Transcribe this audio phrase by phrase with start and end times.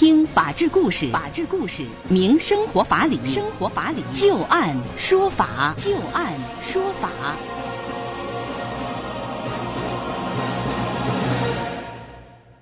[0.00, 7.10] 听法治故事，法治故事明生活法理，生活法理就案说法，就案说法。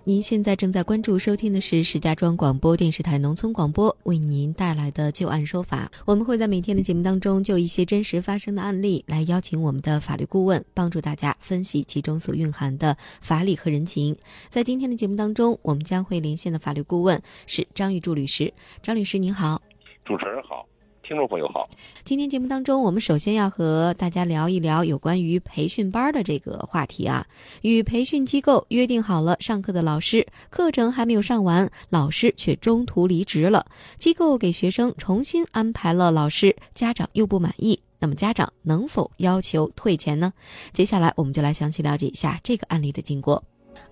[0.09, 5.93] 您现在正在关注收听的是石家庄广播电视台农村广播为您带来的旧案说法。
[6.07, 14.17] 我们会在每天的节目当中就一些真实发生的案例来邀请我们的法律顾问帮助大家分析其中所蕴含的法理和人情。
[14.49, 18.51] 在今天的节目当中，我们将会连线的法律顾问是张玉柱律师。
[18.83, 19.61] 张律师您好，
[20.07, 20.67] 主持人好。
[21.09, 21.67] 听众朋友好，
[22.05, 27.27] 今天节目当中，我们首先要和大家聊一聊有关于培训班的这个话题啊。
[27.63, 33.65] 与培训机构约定好了上课的老师，课程还没有上完，老师却中途离职了，
[33.99, 40.35] 机构给学生重新安排了老师，家长又不满意，那么家长能否要求退钱呢？
[40.75, 43.43] 接下来我们就来详细了解一下这个案例的经过。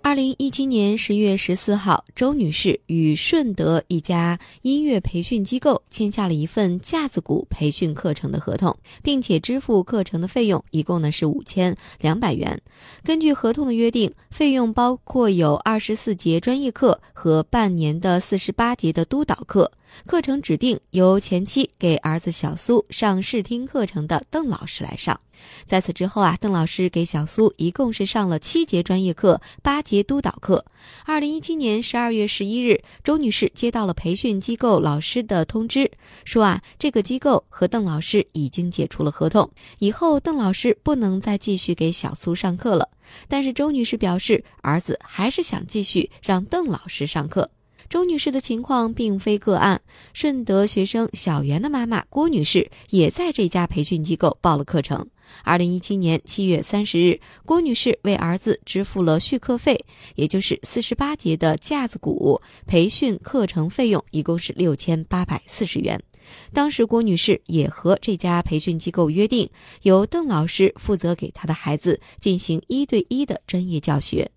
[0.03, 12.61] 二零一七年十月十四号，周女士与顺德一家音乐培训机构签下了一份架子鼓培训课程的合同，并且支付课程的费用，一共呢是五千两百元。
[13.03, 19.73] 根据合同的约定，费用包括有二十四节专业课和半年的四十八节的督导课。
[20.05, 25.19] 课程指定由前期给儿子小苏上试听课程的邓老师来上。
[25.65, 30.65] 在此之后啊，邓老师给小苏一共是上了七节专业课、八八节督导课。
[31.05, 35.91] 二零一七年十二月十一日，周女士接到了培训机构老师的通知，
[36.25, 42.89] 说啊，这个机构和邓老师已经解除了合同，以后邓老师不能再继续给小苏上课了。
[43.29, 47.51] 但是周女士表示，儿子还是想继续让邓老师上课。
[47.91, 49.83] 周女士的情况并非个案，
[50.15, 55.07] 顺德学生小袁的妈妈郭女士也在这家培训机构报了课程。
[55.45, 59.79] 二零一七年七月三十日，郭女士为儿子支付了续课费，
[60.15, 66.03] 也就是四十八节的架子鼓培训课程费用，一共是六千八百四十元。
[66.53, 69.49] 当时郭女士也和这家培训机构约定，
[69.83, 74.29] 由邓老师负责给她的孩子进行一对一的专业教学。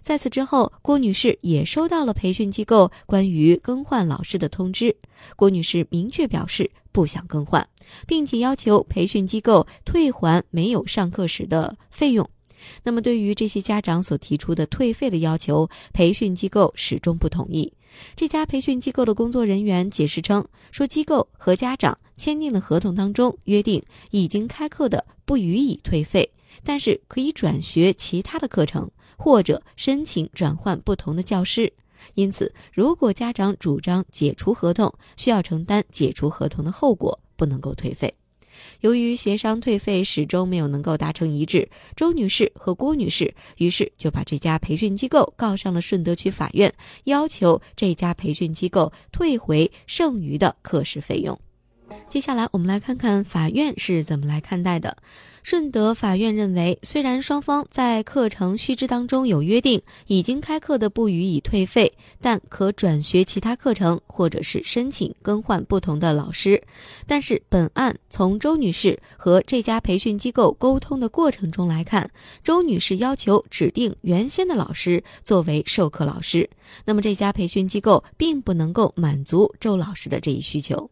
[0.00, 4.96] 在此之后，郭女士也收到了培训机构关于更换老师的通知。
[5.36, 7.68] 郭女士明确表示不想更换，
[8.06, 12.28] 并且要求培训机构退还没有上课时的费用。
[12.82, 17.72] 那么，对于这些家长所提出的退费的要求，培训机构始终不同意。
[18.14, 26.30] 这家培训机构的工作人员解释称，说机构和家长签订的合同当中约定，已经开课的不予以退费，
[26.62, 28.90] 但是可以转学其他的课程。
[29.18, 31.70] 或者申请转换不同的教师，
[32.14, 38.14] 因此，如果家长主张解除合同，需要承担解除合同的后果，不能够退费。
[38.80, 46.72] 由于协商退费始终没有能够达成一致，周女士和郭女士于是就把这家培训机构告上了顺德区法院，
[47.04, 51.38] 要求这家培训机构退回剩余的课时费用。
[52.08, 54.96] 接下来，我们来看看法院是怎么来看待的。
[55.42, 66.62] 顺德法院认为，虽然双方在课程须知当中有约定，已经开课的不予以退费，但可转学其他课程，或者是申请更换不同的老师。
[67.06, 72.10] 但是，本案从周女士和这家培训机构沟通的过程中来看，
[72.42, 76.50] 周女士要求指定原先的老师作为授课老师，
[76.84, 80.90] 那么这家培训机构并不能够满足周老师的这一需求。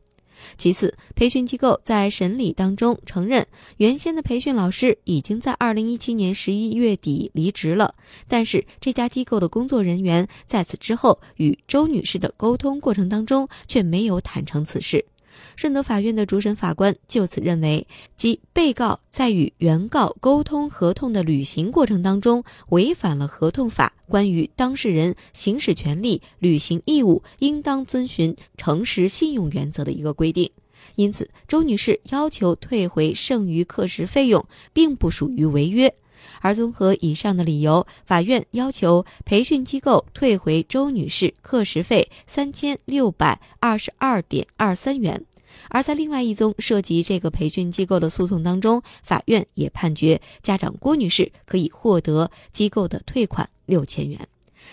[0.57, 7.95] 其次，培训机构在审理当中承认，原先的培训老师已经在二零一七年十一月底离职了，
[8.29, 15.05] 但是这家机构的工作人员在此之后与周女士的沟通过程当中却没有坦诚此事。
[15.55, 17.87] 顺德法院的主审法官就此认为，
[18.17, 30.51] 即被告在与原告沟通合同的履行过程当中，违反了合同法关于当事人行使权利、履行义务应当遵循诚实信用原则的一个规定，
[30.95, 35.95] 因此周女士要求退回剩余课时费用，并不属于违约。
[36.41, 45.25] 而综合以上的理由，法院要求培训机构退回周女士课时费三千六百二十二点二三元。
[45.71, 54.19] 而在另外一宗涉及这个培训机构的诉讼当中，法院也判决家长郭女士可以获得机构的退款六千元。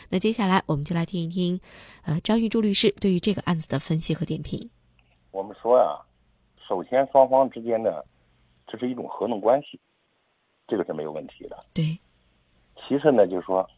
[0.10, 1.60] 那接下来我们就来听一听，
[2.04, 4.70] 呃，张玉柱律师对于这个案子的分析和点评。
[5.32, 6.00] 我们说呀，
[6.68, 8.06] 首先双方之间的
[8.68, 9.80] 这是一种合同关系。
[10.66, 11.60] 这个是没有问题的。
[11.74, 11.98] 对。
[12.88, 13.70] 其次呢，就是说，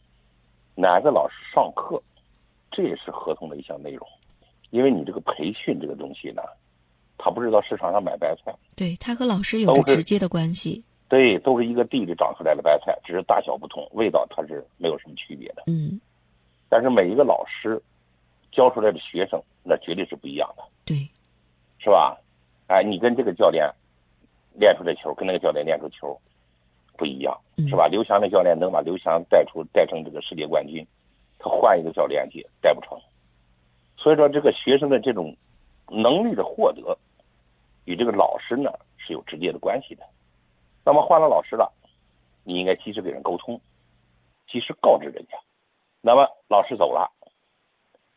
[0.74, 2.00] 哪个老师上课，
[2.70, 4.06] 这也是合同的一项内容。
[4.70, 6.42] 因为你这个培训这个东西呢，
[7.18, 8.54] 他不是到市场上买白菜。
[8.76, 10.84] 对他和老师有着直接的关系。
[11.08, 15.62] 对，都是一个地里长出来的白菜，只是大小不同，味道它是没有什么区别的。
[15.66, 16.00] 嗯。
[16.68, 17.80] 但是每一个老师
[18.50, 20.96] 教出来的学生那绝对是不一样的，对，
[21.78, 22.18] 是吧？
[22.66, 23.70] 哎，你跟这个教练
[24.54, 26.20] 练出来球，跟那个教练练出球
[26.98, 27.86] 不一样，嗯是吧？
[27.86, 30.84] 刘翔的教练能把刘翔带出带成这个世界冠军，
[31.38, 32.98] 他换一个教练去带不成。
[33.96, 35.36] 所以说，这个学生的这种
[35.88, 36.98] 能力的获得，
[37.84, 40.04] 与这个老师呢是有直接的关系的。
[40.84, 41.72] 那么换了老师了，
[42.44, 43.60] 你应该及时给人沟通，
[44.48, 45.38] 及时告知人家。
[46.00, 47.10] 那么老师走了，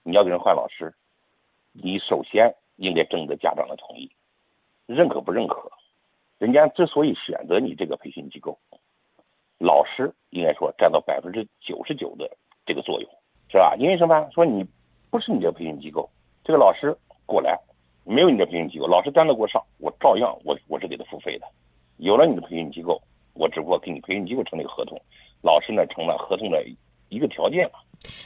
[0.03, 0.93] 你要给人换老师，
[1.71, 4.11] 你首先应该征得家长的同意，
[4.85, 5.71] 认可不认可？
[6.37, 8.57] 人家之所以选择你这个培训机构，
[9.57, 13.09] 老师应该说占到百分之九十九的这个作用，
[13.49, 13.75] 是吧？
[13.77, 14.29] 因为什么？
[14.31, 14.65] 说你
[15.09, 16.09] 不是你这个培训机构，
[16.43, 16.95] 这个老师
[17.29, 17.55] 过来，
[18.03, 21.45] 没有你的培训机构，老师单独给我上，我照样我我是给他付费的。
[21.97, 22.99] 有了你的培训机构，
[23.33, 24.99] 我只不过给你培训机构成了一个合同，
[25.41, 26.65] 老师呢成了合同的
[27.09, 27.73] 一个条件了。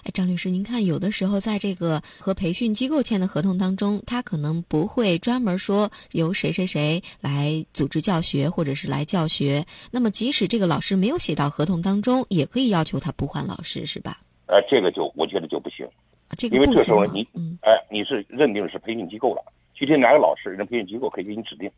[0.06, 9.66] 哎，张律师，您看，有的时候在这个和培训机构签的合同当中，他可能不会专门说由谁谁谁来组织教学，或者是来教学。
[9.92, 14.20] 那么，即使这个老师没有写到合同当中，也可以要求他不换老师，是吧？
[14.46, 16.03] 呃，这个就我觉得就不行，啊
[16.36, 17.28] 这个因为这时候你？
[17.34, 19.44] 嗯，哎，你是认定是培训机构了，
[19.74, 21.70] 具体哪个老师，人培训机构可以给你指定。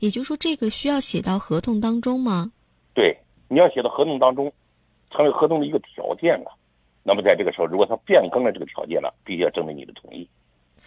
[0.00, 2.52] 也就是说，这个需要写到合同当中吗？
[2.94, 3.16] 对，
[3.48, 4.52] 你要写到合同当中，
[5.10, 6.50] 成为合同的一个条件了。
[7.02, 10.28] 那么在这个时候，如果他变更了这个条件了，必须要征得你的同意。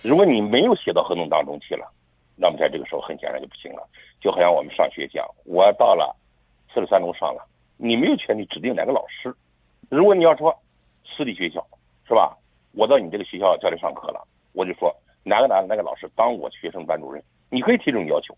[0.01, 1.91] 如果你没有写到合同当中去了，
[2.35, 3.87] 那么在这个时候很显然就不行了。
[4.21, 6.15] 就好像我们上学讲，我到了
[6.73, 7.45] 四十三中上了，
[7.77, 9.33] 你没有权利指定哪个老师。
[9.89, 10.55] 如果你要说
[11.05, 11.65] 私立学校
[12.07, 12.37] 是吧？
[12.73, 14.93] 我到你这个学校叫你上课了，我就说
[15.23, 18.33] 哪个哪个哪个老师当我学生班主任，你可以提这种要求，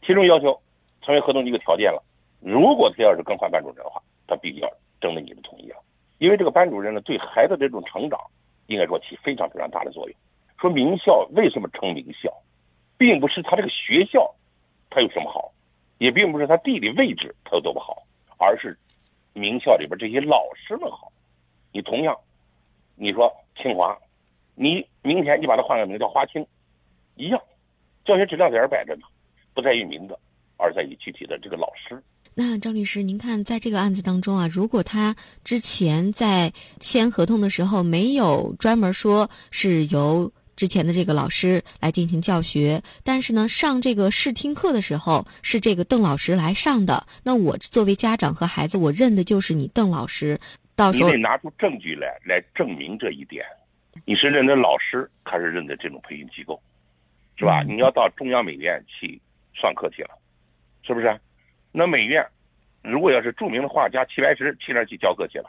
[0.00, 0.58] 提这种要求
[1.02, 2.02] 成为合同的一个条件了。
[2.40, 4.70] 如果他要是更换班主任的话，他必须要
[5.00, 5.76] 征得你的同意了，
[6.18, 8.18] 因为这个班主任呢，对孩子这种成长，
[8.66, 10.18] 应该说起非常非常大的作用。
[10.58, 12.32] 说名校为什么称名校，
[12.96, 14.34] 并不是他这个学校
[14.88, 15.52] 他有什么好，
[15.98, 18.02] 也并不是他地理位置他有多么好，
[18.38, 18.76] 而是
[19.34, 21.12] 名校里边这些老师们好。
[21.72, 22.16] 你同样，
[22.96, 23.30] 你说
[23.60, 23.96] 清华，
[24.54, 26.46] 你明天你把它换个名叫华清，
[27.16, 27.40] 一样，
[28.04, 29.02] 教学质量在这儿摆着呢，
[29.52, 30.16] 不在于名字，
[30.56, 32.02] 而在于具体的这个老师。
[32.36, 35.14] 那张律师，您看，在这个案子当中啊，如果他
[35.44, 50.40] 之前在签合同的时候没有专门说是由之前的这个老师来进行教学，但是呢，上这个试听课的时候是这个邓老师来上的，那我作为家长和孩子，我认的就是你邓老师，
[50.76, 53.44] 到时候你得拿出证据来来证明这一点。
[54.04, 56.60] 你是认得老师，还是认得这种培训机构，
[57.36, 57.62] 是吧？
[57.62, 59.20] 嗯你要到中央美院去
[59.54, 60.10] 上课去了，
[60.82, 61.20] 是不是？
[61.70, 62.26] 那美院
[62.82, 65.48] 如果要是著名的画家齐白石去那儿去教课去了，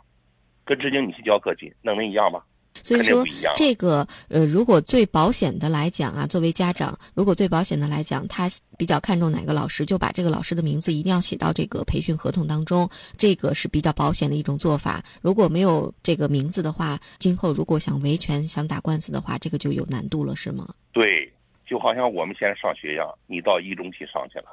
[0.64, 2.44] 跟之前你去教课去，那能一样吗？
[2.84, 3.24] 所以说
[3.56, 15.04] 这个呃，如果最保险的来讲啊，作为家长，如果最保险的来讲，他比较看重哪个老师，就把这个老师的名字一定要写到这个培训合同当中，这个是比较保险的一种做法。
[15.22, 20.68] 如果没有这个名字的话，今后如果想维权、想打官司的话，这个就有难度了，是吗？
[20.92, 21.32] 对，
[21.66, 24.46] 就好像我们现在上学一样，你到一中去上去了，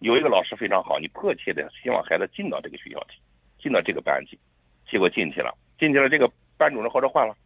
[0.00, 3.18] 有一个老师非常好，你迫切的希望孩子进到这个学校去，
[3.62, 4.38] 进到这个班级，
[4.90, 7.36] 结果进去了，进去了，这个班主任或者换了，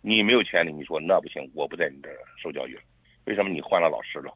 [0.00, 2.82] 你没有权利，你说那不行，我不在你这儿受教育了，
[3.24, 4.32] 为什么你换了老师了？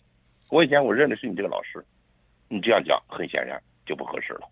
[0.51, 1.85] 我以前我认的是你这个老师，
[2.49, 4.49] 你这样讲很显然就不合适了。